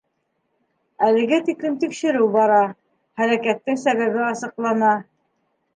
[1.07, 2.59] Әлегә тиклем тикшереү бара,
[3.23, 4.99] һәләкәттең сәбәбе асыҡлана.